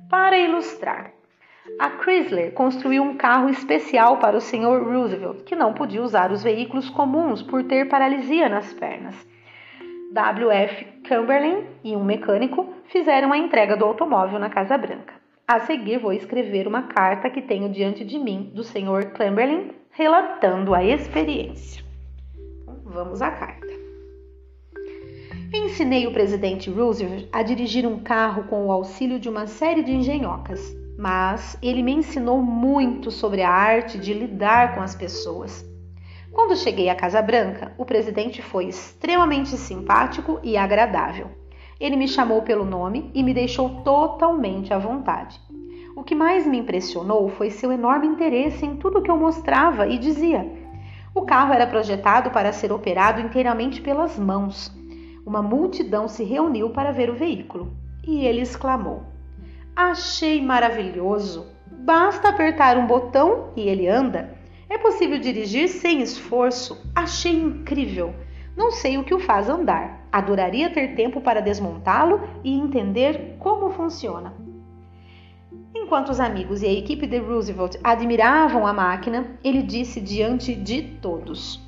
Para 0.08 0.38
ilustrar, 0.38 1.12
a 1.78 1.90
Chrysler 1.90 2.52
construiu 2.52 3.02
um 3.02 3.16
carro 3.18 3.50
especial 3.50 4.16
para 4.16 4.38
o 4.38 4.40
Sr. 4.40 4.82
Roosevelt, 4.82 5.44
que 5.44 5.54
não 5.54 5.74
podia 5.74 6.02
usar 6.02 6.32
os 6.32 6.42
veículos 6.42 6.88
comuns 6.88 7.42
por 7.42 7.64
ter 7.64 7.88
paralisia 7.88 8.48
nas 8.48 8.72
pernas. 8.72 9.14
W.F. 10.12 10.86
Cumberland 11.06 11.66
e 11.84 11.94
um 11.94 12.02
mecânico 12.02 12.74
fizeram 12.86 13.32
a 13.32 13.38
entrega 13.38 13.76
do 13.76 13.84
automóvel 13.84 14.38
na 14.38 14.48
Casa 14.48 14.76
Branca. 14.78 15.14
A 15.46 15.60
seguir, 15.60 15.98
vou 15.98 16.12
escrever 16.12 16.66
uma 16.66 16.84
carta 16.84 17.28
que 17.28 17.42
tenho 17.42 17.68
diante 17.68 18.04
de 18.04 18.18
mim 18.18 18.50
do 18.54 18.64
Sr. 18.64 19.12
Cumberland 19.16 19.72
relatando 19.90 20.74
a 20.74 20.82
experiência. 20.82 21.84
Então, 22.62 22.80
vamos 22.84 23.20
à 23.20 23.30
carta. 23.30 23.79
Ensinei 25.52 26.06
o 26.06 26.12
presidente 26.12 26.70
Roosevelt 26.70 27.28
a 27.32 27.42
dirigir 27.42 27.86
um 27.86 27.98
carro 27.98 28.44
com 28.44 28.66
o 28.66 28.72
auxílio 28.72 29.18
de 29.18 29.28
uma 29.28 29.46
série 29.46 29.82
de 29.82 29.92
engenhocas 29.92 30.80
mas 31.00 31.56
ele 31.62 31.82
me 31.82 31.94
ensinou 31.94 32.42
muito 32.42 33.10
sobre 33.10 33.40
a 33.40 33.50
arte 33.50 33.98
de 33.98 34.12
lidar 34.12 34.74
com 34.74 34.82
as 34.82 34.94
pessoas. 34.94 35.64
Quando 36.30 36.54
cheguei 36.54 36.90
à 36.90 36.94
Casa 36.94 37.22
Branca, 37.22 37.72
o 37.78 37.86
presidente 37.86 38.42
foi 38.42 38.66
extremamente 38.66 39.56
simpático 39.56 40.38
e 40.42 40.58
agradável. 40.58 41.28
Ele 41.80 41.96
me 41.96 42.06
chamou 42.06 42.42
pelo 42.42 42.66
nome 42.66 43.10
e 43.14 43.22
me 43.22 43.32
deixou 43.32 43.82
totalmente 43.82 44.74
à 44.74 44.78
vontade. 44.78 45.40
O 45.96 46.04
que 46.04 46.14
mais 46.14 46.46
me 46.46 46.58
impressionou 46.58 47.30
foi 47.30 47.48
seu 47.48 47.72
enorme 47.72 48.06
interesse 48.06 48.66
em 48.66 48.76
tudo 48.76 49.00
que 49.00 49.10
eu 49.10 49.16
mostrava 49.16 49.88
e 49.88 49.96
dizia. 49.96 50.46
O 51.14 51.22
carro 51.22 51.54
era 51.54 51.66
projetado 51.66 52.30
para 52.30 52.52
ser 52.52 52.70
operado 52.72 53.22
inteiramente 53.22 53.80
pelas 53.80 54.18
mãos. 54.18 54.70
Uma 55.30 55.42
multidão 55.42 56.08
se 56.08 56.24
reuniu 56.24 56.70
para 56.70 56.90
ver 56.90 57.08
o 57.08 57.14
veículo 57.14 57.72
e 58.04 58.26
ele 58.26 58.40
exclamou: 58.40 59.04
Achei 59.76 60.42
maravilhoso. 60.42 61.46
Basta 61.70 62.30
apertar 62.30 62.76
um 62.76 62.84
botão 62.84 63.52
e 63.54 63.68
ele 63.68 63.86
anda. 63.86 64.36
É 64.68 64.76
possível 64.76 65.20
dirigir 65.20 65.68
sem 65.68 66.02
esforço. 66.02 66.84
Achei 66.92 67.32
incrível. 67.32 68.12
Não 68.56 68.72
sei 68.72 68.98
o 68.98 69.04
que 69.04 69.14
o 69.14 69.20
faz 69.20 69.48
andar. 69.48 70.04
Adoraria 70.10 70.68
ter 70.68 70.96
tempo 70.96 71.20
para 71.20 71.40
desmontá-lo 71.40 72.20
e 72.42 72.52
entender 72.52 73.36
como 73.38 73.70
funciona. 73.70 74.34
Enquanto 75.72 76.08
os 76.08 76.18
amigos 76.18 76.60
e 76.60 76.66
a 76.66 76.72
equipe 76.72 77.06
de 77.06 77.18
Roosevelt 77.18 77.76
admiravam 77.84 78.66
a 78.66 78.72
máquina, 78.72 79.38
ele 79.44 79.62
disse 79.62 80.00
diante 80.00 80.56
de 80.56 80.82
todos: 81.00 81.64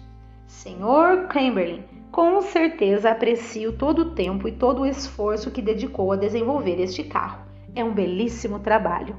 Senhor 0.49 1.28
Chamberlain, 1.33 1.92
com 2.12 2.42
certeza 2.42 3.11
aprecio 3.11 3.73
todo 3.73 4.00
o 4.00 4.11
tempo 4.11 4.47
e 4.47 4.52
todo 4.52 4.83
o 4.83 4.87
esforço 4.87 5.50
que 5.50 5.62
dedicou 5.62 6.12
a 6.12 6.16
desenvolver 6.16 6.78
este 6.78 7.02
carro. 7.02 7.40
É 7.75 7.83
um 7.83 7.95
belíssimo 7.95 8.59
trabalho. 8.59 9.16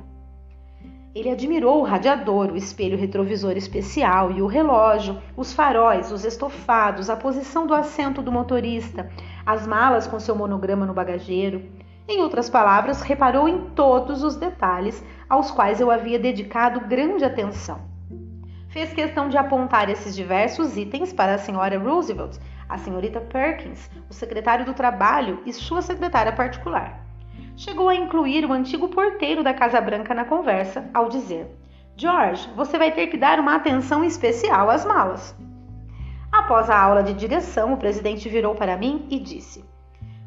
Ele 1.15 1.31
admirou 1.31 1.79
o 1.79 1.83
radiador, 1.83 2.51
o 2.51 2.55
espelho 2.55 2.95
retrovisor 2.95 3.53
especial 3.53 4.31
e 4.31 4.43
o 4.43 4.47
relógio, 4.47 5.19
os 5.35 5.51
faróis, 5.53 6.11
os 6.11 6.23
estofados, 6.23 7.09
a 7.09 7.15
posição 7.15 7.65
do 7.65 7.73
assento 7.73 8.21
do 8.21 8.31
motorista, 8.31 9.09
as 9.43 9.65
malas 9.65 10.05
com 10.05 10.19
seu 10.19 10.35
monograma 10.35 10.85
no 10.85 10.93
bagageiro. 10.93 11.63
Em 12.07 12.21
outras 12.21 12.47
palavras, 12.47 13.01
reparou 13.01 13.49
em 13.49 13.71
todos 13.71 14.23
os 14.23 14.35
detalhes 14.35 15.03
aos 15.27 15.49
quais 15.49 15.81
eu 15.81 15.89
havia 15.89 16.19
dedicado 16.19 16.81
grande 16.81 17.25
atenção. 17.25 17.81
Fez 18.69 18.93
questão 18.93 19.29
de 19.29 19.37
apontar 19.37 19.89
esses 19.89 20.15
diversos 20.15 20.77
itens 20.77 21.11
para 21.11 21.35
a 21.35 21.37
senhora 21.39 21.77
Roosevelt, 21.77 22.37
a 22.73 22.77
senhorita 22.79 23.21
Perkins, 23.21 23.87
o 24.09 24.13
secretário 24.13 24.65
do 24.65 24.73
Trabalho 24.73 25.43
e 25.45 25.53
sua 25.53 25.83
secretária 25.83 26.31
particular. 26.31 27.05
Chegou 27.55 27.87
a 27.87 27.95
incluir 27.95 28.45
o 28.45 28.51
antigo 28.51 28.89
porteiro 28.89 29.43
da 29.43 29.53
Casa 29.53 29.79
Branca 29.79 30.15
na 30.15 30.25
conversa, 30.25 30.89
ao 30.91 31.07
dizer: 31.07 31.55
George, 31.95 32.49
você 32.55 32.79
vai 32.79 32.91
ter 32.91 33.07
que 33.07 33.17
dar 33.17 33.39
uma 33.39 33.55
atenção 33.55 34.03
especial 34.03 34.71
às 34.71 34.83
malas. 34.83 35.35
Após 36.31 36.67
a 36.67 36.79
aula 36.79 37.03
de 37.03 37.13
direção, 37.13 37.73
o 37.73 37.77
presidente 37.77 38.27
virou 38.27 38.55
para 38.55 38.75
mim 38.75 39.05
e 39.07 39.19
disse: 39.19 39.63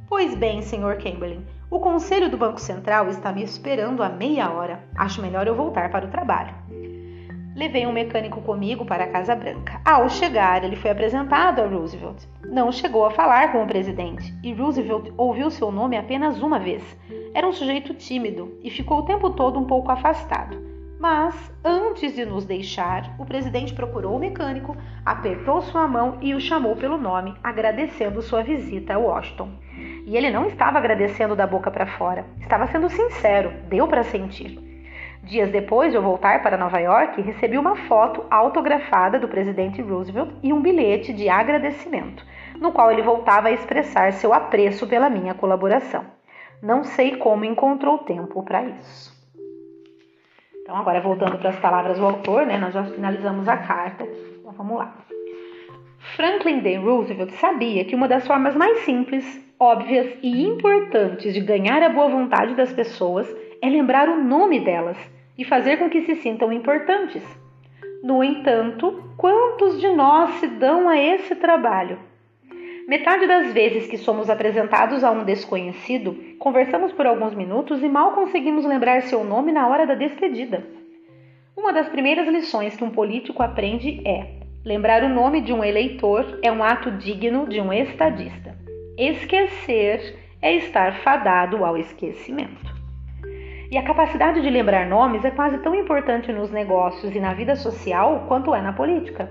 Pois 0.09 0.37
bem, 0.37 0.63
Sr. 0.63 1.01
Chamberlain, 1.01 1.45
o 1.69 1.81
conselho 1.81 2.31
do 2.31 2.37
Banco 2.37 2.61
Central 2.61 3.09
está 3.09 3.33
me 3.33 3.43
esperando 3.43 4.05
há 4.05 4.09
meia 4.09 4.53
hora. 4.53 4.85
Acho 4.97 5.21
melhor 5.21 5.49
eu 5.49 5.57
voltar 5.57 5.91
para 5.91 6.07
o 6.07 6.11
trabalho. 6.11 6.55
Levei 7.57 7.87
um 7.87 7.93
mecânico 7.93 8.43
comigo 8.43 8.85
para 8.85 9.05
a 9.05 9.07
Casa 9.07 9.35
Branca. 9.35 9.81
Ao 9.83 10.11
chegar, 10.11 10.63
ele 10.63 10.77
foi 10.77 10.91
apresentado 10.91 11.63
a 11.63 11.67
Roosevelt. 11.67 12.23
Não 12.45 12.71
chegou 12.71 13.07
a 13.07 13.11
falar 13.11 13.51
com 13.51 13.63
o 13.63 13.67
presidente 13.67 14.35
e 14.43 14.53
Roosevelt 14.53 15.11
ouviu 15.17 15.51
seu 15.51 15.73
nome 15.73 15.97
apenas 15.97 16.43
uma 16.43 16.59
vez. 16.59 16.83
Era 17.33 17.49
um 17.49 17.55
sujeito 17.55 17.95
tímido 17.95 18.59
e 18.63 18.69
ficou 18.69 18.99
o 18.99 19.05
tempo 19.05 19.31
todo 19.31 19.59
um 19.59 19.65
pouco 19.65 19.91
afastado. 19.91 20.55
Mas, 21.01 21.51
antes 21.65 22.15
de 22.15 22.27
nos 22.27 22.45
deixar, 22.45 23.15
o 23.19 23.25
presidente 23.25 23.73
procurou 23.73 24.17
o 24.17 24.21
mecânico, 24.21 24.77
apertou 25.03 25.63
sua 25.63 25.89
mão 25.89 26.19
e 26.21 26.35
o 26.35 26.41
chamou 26.41 26.77
pelo 26.77 26.99
nome, 26.99 27.35
agradecendo 27.43 28.21
sua 28.21 28.43
visita 28.43 28.95
a 28.95 28.99
Washington. 28.99 29.49
E 30.05 30.15
ele 30.15 30.31
não 30.31 30.47
estava 30.47 30.77
agradecendo 30.77 31.35
da 31.35 31.47
boca 31.47 31.71
para 31.71 31.87
fora, 31.87 32.27
estava 32.39 32.67
sendo 32.67 32.91
sincero, 32.91 33.51
deu 33.67 33.89
para 33.89 34.03
sentir. 34.03 34.66
Dias 35.27 35.51
depois 35.51 35.91
de 35.91 35.97
eu 35.97 36.03
voltar 36.03 36.41
para 36.41 36.57
Nova 36.57 36.79
York, 36.79 37.21
recebi 37.21 37.59
uma 37.59 37.75
foto 37.75 38.25
autografada 38.31 39.19
do 39.19 39.27
presidente 39.27 39.83
Roosevelt 39.83 40.31
e 40.41 40.53
um 40.53 40.63
bilhete 40.63 41.13
de 41.13 41.29
agradecimento, 41.29 42.25
no 42.61 42.71
qual 42.71 42.93
ele 42.93 43.03
voltava 43.03 43.49
a 43.49 43.51
expressar 43.51 44.13
seu 44.13 44.33
apreço 44.33 44.87
pela 44.87 45.11
minha 45.11 45.35
colaboração. 45.35 46.05
Não 46.63 46.85
sei 46.85 47.17
como 47.17 47.45
encontrou 47.45 47.99
tempo 47.99 48.41
para 48.45 48.63
isso. 48.67 49.13
Então, 50.63 50.77
agora 50.77 51.01
voltando 51.01 51.39
para 51.39 51.51
as 51.51 51.59
palavras 51.59 51.99
do 51.99 52.05
autor, 52.05 52.47
né, 52.47 52.57
nós 52.57 52.73
já 52.73 52.85
finalizamos 52.85 53.49
a 53.49 53.57
carta. 53.57 54.05
Então, 54.05 54.53
vamos 54.53 54.79
lá. 54.79 54.95
Franklin 56.15 56.61
D. 56.61 56.77
Roosevelt 56.77 57.33
sabia 57.33 57.85
que 57.85 57.97
uma 57.97 58.07
das 58.07 58.25
formas 58.25 58.55
mais 58.55 58.79
simples 58.85 59.45
óbvias 59.59 60.07
e 60.23 60.45
importantes 60.45 61.35
de 61.35 61.41
ganhar 61.41 61.83
a 61.83 61.89
boa 61.89 62.09
vontade 62.09 62.55
das 62.55 62.73
pessoas 62.73 63.29
é 63.61 63.69
lembrar 63.69 64.09
o 64.09 64.23
nome 64.23 64.61
delas 64.61 65.16
e 65.37 65.45
fazer 65.45 65.79
com 65.79 65.91
que 65.91 66.03
se 66.03 66.17
sintam 66.17 66.53
importantes. 66.53 67.23
No 68.03 68.23
entanto, 68.23 69.13
quantos 69.17 69.81
de 69.81 69.89
nós 69.89 70.31
se 70.35 70.47
dão 70.47 70.89
a 70.89 70.97
esse 70.97 71.35
trabalho? 71.35 71.99
Metade 72.87 73.27
das 73.27 73.53
vezes 73.53 73.89
que 73.89 73.99
somos 73.99 74.31
apresentados 74.31 75.03
a 75.03 75.11
um 75.11 75.25
desconhecido, 75.25 76.17
conversamos 76.39 76.93
por 76.93 77.05
alguns 77.05 77.35
minutos 77.35 77.83
e 77.83 77.89
mal 77.89 78.13
conseguimos 78.13 78.65
lembrar 78.65 79.03
seu 79.03 79.25
nome 79.25 79.51
na 79.51 79.67
hora 79.67 79.85
da 79.85 79.95
despedida. 79.95 80.65
Uma 81.57 81.73
das 81.73 81.89
primeiras 81.89 82.29
lições 82.29 82.77
que 82.77 82.85
um 82.85 82.91
político 82.91 83.43
aprende 83.43 84.01
é: 84.07 84.37
lembrar 84.65 85.03
o 85.03 85.09
nome 85.09 85.41
de 85.41 85.53
um 85.53 85.65
eleitor 85.65 86.39
é 86.43 86.53
um 86.53 86.63
ato 86.63 86.93
digno 86.93 87.49
de 87.49 87.61
um 87.61 87.73
estadista. 87.73 88.57
Esquecer 88.97 90.17
é 90.41 90.55
estar 90.55 91.01
fadado 91.01 91.65
ao 91.65 91.77
esquecimento. 91.77 92.76
E 93.77 93.79
a 93.79 93.83
capacidade 93.83 94.41
de 94.41 94.49
lembrar 94.49 94.87
nomes 94.87 95.23
é 95.23 95.31
quase 95.31 95.59
tão 95.59 95.75
importante 95.75 96.33
nos 96.33 96.51
negócios 96.51 97.15
e 97.15 97.21
na 97.21 97.35
vida 97.35 97.55
social 97.55 98.25
quanto 98.27 98.55
é 98.55 98.63
na 98.63 98.73
política. 98.73 99.31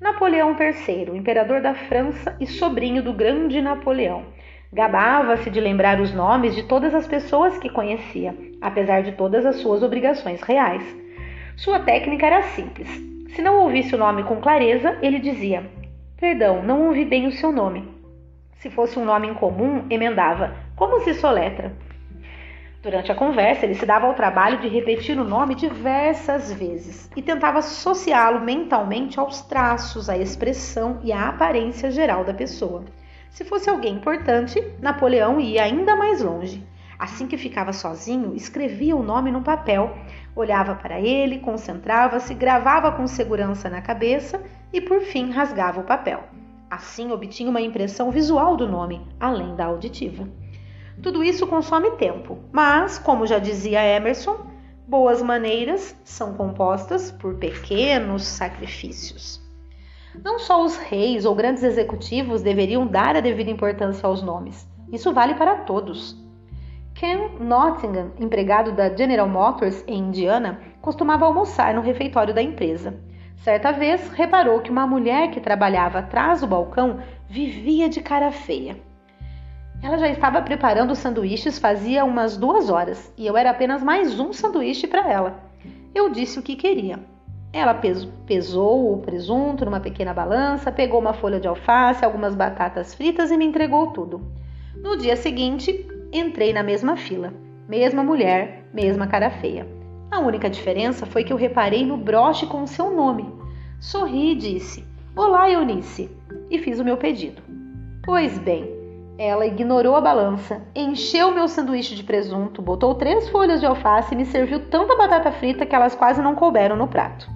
Napoleão 0.00 0.56
III, 0.58 1.16
imperador 1.16 1.60
da 1.60 1.74
França 1.74 2.36
e 2.40 2.46
sobrinho 2.48 3.04
do 3.04 3.12
grande 3.12 3.62
Napoleão, 3.62 4.24
gabava-se 4.72 5.48
de 5.48 5.60
lembrar 5.60 6.00
os 6.00 6.12
nomes 6.12 6.56
de 6.56 6.64
todas 6.64 6.92
as 6.92 7.06
pessoas 7.06 7.56
que 7.58 7.70
conhecia, 7.70 8.34
apesar 8.60 9.04
de 9.04 9.12
todas 9.12 9.46
as 9.46 9.58
suas 9.58 9.80
obrigações 9.80 10.42
reais. 10.42 10.82
Sua 11.54 11.78
técnica 11.78 12.26
era 12.26 12.42
simples. 12.42 12.88
Se 13.28 13.40
não 13.40 13.60
ouvisse 13.60 13.94
o 13.94 13.98
nome 13.98 14.24
com 14.24 14.40
clareza, 14.40 14.98
ele 15.00 15.20
dizia: 15.20 15.62
Perdão, 16.18 16.64
não 16.64 16.88
ouvi 16.88 17.04
bem 17.04 17.28
o 17.28 17.32
seu 17.32 17.52
nome. 17.52 17.88
Se 18.56 18.70
fosse 18.70 18.98
um 18.98 19.04
nome 19.04 19.28
incomum, 19.28 19.84
emendava: 19.88 20.52
Como 20.74 20.98
se 21.02 21.14
soletra? 21.14 21.72
Durante 22.80 23.10
a 23.10 23.14
conversa, 23.14 23.64
ele 23.64 23.74
se 23.74 23.84
dava 23.84 24.06
ao 24.06 24.14
trabalho 24.14 24.60
de 24.60 24.68
repetir 24.68 25.18
o 25.18 25.24
nome 25.24 25.56
diversas 25.56 26.52
vezes 26.52 27.10
e 27.16 27.20
tentava 27.20 27.58
associá-lo 27.58 28.40
mentalmente 28.40 29.18
aos 29.18 29.40
traços, 29.40 30.08
à 30.08 30.16
expressão 30.16 31.00
e 31.02 31.10
à 31.10 31.28
aparência 31.28 31.90
geral 31.90 32.24
da 32.24 32.32
pessoa. 32.32 32.84
Se 33.30 33.44
fosse 33.44 33.68
alguém 33.68 33.96
importante, 33.96 34.64
Napoleão 34.80 35.40
ia 35.40 35.64
ainda 35.64 35.96
mais 35.96 36.22
longe. 36.22 36.64
Assim 36.96 37.26
que 37.26 37.36
ficava 37.36 37.72
sozinho, 37.72 38.32
escrevia 38.36 38.94
o 38.94 39.02
nome 39.02 39.32
num 39.32 39.42
papel, 39.42 39.96
olhava 40.34 40.76
para 40.76 41.00
ele, 41.00 41.40
concentrava-se, 41.40 42.32
gravava 42.32 42.92
com 42.92 43.08
segurança 43.08 43.68
na 43.68 43.82
cabeça 43.82 44.40
e, 44.72 44.80
por 44.80 45.00
fim, 45.00 45.30
rasgava 45.32 45.80
o 45.80 45.84
papel. 45.84 46.22
Assim, 46.70 47.10
obtinha 47.10 47.50
uma 47.50 47.60
impressão 47.60 48.12
visual 48.12 48.56
do 48.56 48.68
nome, 48.68 49.04
além 49.18 49.56
da 49.56 49.66
auditiva. 49.66 50.28
Tudo 51.02 51.22
isso 51.22 51.46
consome 51.46 51.92
tempo, 51.92 52.38
mas, 52.52 52.98
como 52.98 53.26
já 53.26 53.38
dizia 53.38 53.84
Emerson, 53.84 54.36
boas 54.86 55.22
maneiras 55.22 55.94
são 56.04 56.34
compostas 56.34 57.12
por 57.12 57.36
pequenos 57.36 58.24
sacrifícios. 58.24 59.40
Não 60.24 60.38
só 60.40 60.64
os 60.64 60.76
reis 60.76 61.24
ou 61.24 61.34
grandes 61.34 61.62
executivos 61.62 62.42
deveriam 62.42 62.86
dar 62.86 63.14
a 63.14 63.20
devida 63.20 63.50
importância 63.50 64.06
aos 64.06 64.22
nomes, 64.22 64.66
isso 64.92 65.12
vale 65.12 65.34
para 65.34 65.58
todos. 65.58 66.16
Ken 66.94 67.30
Nottingham, 67.38 68.10
empregado 68.18 68.72
da 68.72 68.94
General 68.94 69.28
Motors 69.28 69.84
em 69.86 69.98
Indiana, 69.98 70.60
costumava 70.80 71.26
almoçar 71.26 71.72
no 71.74 71.80
refeitório 71.80 72.34
da 72.34 72.42
empresa. 72.42 72.98
Certa 73.36 73.70
vez, 73.70 74.08
reparou 74.08 74.60
que 74.60 74.70
uma 74.70 74.84
mulher 74.84 75.30
que 75.30 75.40
trabalhava 75.40 76.00
atrás 76.00 76.40
do 76.40 76.48
balcão 76.48 76.98
vivia 77.28 77.88
de 77.88 78.00
cara 78.00 78.32
feia. 78.32 78.87
Ela 79.80 79.96
já 79.96 80.08
estava 80.08 80.42
preparando 80.42 80.90
os 80.90 80.98
sanduíches 80.98 81.58
fazia 81.58 82.04
umas 82.04 82.36
duas 82.36 82.68
horas 82.68 83.12
e 83.16 83.26
eu 83.26 83.36
era 83.36 83.50
apenas 83.50 83.82
mais 83.82 84.18
um 84.18 84.32
sanduíche 84.32 84.88
para 84.88 85.08
ela. 85.08 85.40
Eu 85.94 86.10
disse 86.10 86.38
o 86.38 86.42
que 86.42 86.56
queria. 86.56 86.98
Ela 87.52 87.80
pesou 88.26 88.92
o 88.92 88.98
presunto 88.98 89.64
numa 89.64 89.80
pequena 89.80 90.12
balança, 90.12 90.72
pegou 90.72 91.00
uma 91.00 91.14
folha 91.14 91.40
de 91.40 91.48
alface, 91.48 92.04
algumas 92.04 92.34
batatas 92.34 92.92
fritas 92.92 93.30
e 93.30 93.36
me 93.36 93.44
entregou 93.44 93.92
tudo. 93.92 94.20
No 94.82 94.96
dia 94.96 95.16
seguinte, 95.16 95.86
entrei 96.12 96.52
na 96.52 96.62
mesma 96.62 96.96
fila. 96.96 97.32
Mesma 97.68 98.02
mulher, 98.02 98.64
mesma 98.72 99.06
cara 99.06 99.30
feia. 99.30 99.66
A 100.10 100.20
única 100.20 100.50
diferença 100.50 101.06
foi 101.06 101.22
que 101.22 101.32
eu 101.32 101.36
reparei 101.36 101.86
no 101.86 101.96
broche 101.96 102.46
com 102.46 102.62
o 102.62 102.68
seu 102.68 102.90
nome. 102.90 103.32
Sorri 103.80 104.32
e 104.32 104.34
disse: 104.34 104.84
Olá, 105.14 105.50
Eunice, 105.50 106.10
e 106.50 106.58
fiz 106.58 106.78
o 106.80 106.84
meu 106.84 106.96
pedido. 106.96 107.42
Pois 108.04 108.38
bem, 108.38 108.77
ela 109.18 109.44
ignorou 109.44 109.96
a 109.96 110.00
balança, 110.00 110.62
encheu 110.72 111.32
meu 111.32 111.48
sanduíche 111.48 111.96
de 111.96 112.04
presunto, 112.04 112.62
botou 112.62 112.94
três 112.94 113.28
folhas 113.28 113.58
de 113.58 113.66
alface 113.66 114.14
e 114.14 114.16
me 114.16 114.24
serviu 114.24 114.70
tanta 114.70 114.96
batata 114.96 115.32
frita 115.32 115.66
que 115.66 115.74
elas 115.74 115.96
quase 115.96 116.22
não 116.22 116.36
couberam 116.36 116.76
no 116.76 116.86
prato. 116.86 117.28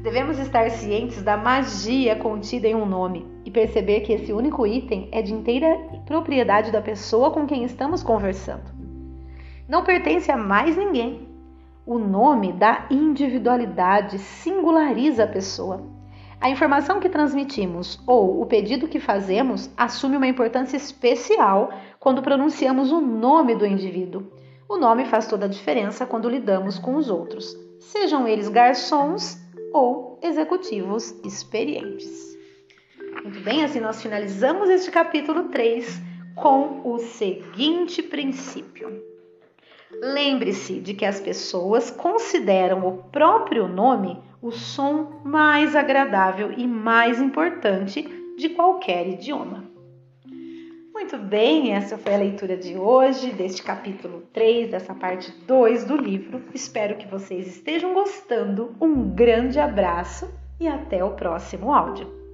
Devemos 0.00 0.38
estar 0.38 0.70
cientes 0.70 1.20
da 1.24 1.36
magia 1.36 2.14
contida 2.14 2.68
em 2.68 2.76
um 2.76 2.86
nome 2.86 3.26
e 3.44 3.50
perceber 3.50 4.02
que 4.02 4.12
esse 4.12 4.32
único 4.32 4.64
item 4.64 5.08
é 5.10 5.20
de 5.20 5.34
inteira 5.34 5.76
propriedade 6.06 6.70
da 6.70 6.80
pessoa 6.80 7.32
com 7.32 7.44
quem 7.44 7.64
estamos 7.64 8.04
conversando. 8.04 8.70
Não 9.68 9.82
pertence 9.82 10.30
a 10.30 10.36
mais 10.36 10.76
ninguém. 10.76 11.28
O 11.84 11.98
nome 11.98 12.52
dá 12.52 12.86
individualidade, 12.88 14.20
singulariza 14.20 15.24
a 15.24 15.28
pessoa. 15.28 15.95
A 16.40 16.50
informação 16.50 17.00
que 17.00 17.08
transmitimos 17.08 17.98
ou 18.06 18.40
o 18.40 18.46
pedido 18.46 18.88
que 18.88 19.00
fazemos 19.00 19.70
assume 19.76 20.16
uma 20.16 20.26
importância 20.26 20.76
especial 20.76 21.72
quando 21.98 22.22
pronunciamos 22.22 22.92
o 22.92 23.00
nome 23.00 23.54
do 23.54 23.66
indivíduo. 23.66 24.30
O 24.68 24.76
nome 24.76 25.06
faz 25.06 25.26
toda 25.26 25.46
a 25.46 25.48
diferença 25.48 26.04
quando 26.04 26.28
lidamos 26.28 26.78
com 26.78 26.96
os 26.96 27.08
outros, 27.08 27.56
sejam 27.78 28.26
eles 28.26 28.48
garçons 28.48 29.38
ou 29.72 30.18
executivos 30.22 31.12
experientes. 31.24 32.36
Muito 33.22 33.40
bem, 33.40 33.64
assim 33.64 33.80
nós 33.80 34.02
finalizamos 34.02 34.68
este 34.68 34.90
capítulo 34.90 35.44
3 35.44 36.00
com 36.34 36.82
o 36.84 36.98
seguinte 36.98 38.02
princípio. 38.02 39.15
Lembre-se 40.00 40.80
de 40.80 40.94
que 40.94 41.04
as 41.04 41.20
pessoas 41.20 41.90
consideram 41.90 42.86
o 42.86 42.98
próprio 43.04 43.68
nome 43.68 44.18
o 44.42 44.50
som 44.50 45.20
mais 45.24 45.74
agradável 45.74 46.52
e 46.56 46.66
mais 46.66 47.20
importante 47.20 48.02
de 48.36 48.50
qualquer 48.50 49.08
idioma. 49.08 49.64
Muito 50.92 51.18
bem, 51.18 51.72
essa 51.72 51.98
foi 51.98 52.14
a 52.14 52.18
leitura 52.18 52.56
de 52.56 52.76
hoje, 52.76 53.30
deste 53.32 53.62
capítulo 53.62 54.22
3, 54.32 54.70
dessa 54.70 54.94
parte 54.94 55.30
2 55.46 55.84
do 55.84 55.96
livro. 55.96 56.42
Espero 56.54 56.96
que 56.96 57.06
vocês 57.06 57.46
estejam 57.46 57.92
gostando. 57.92 58.74
Um 58.80 59.10
grande 59.10 59.60
abraço 59.60 60.28
e 60.58 60.66
até 60.66 61.04
o 61.04 61.10
próximo 61.10 61.72
áudio. 61.72 62.25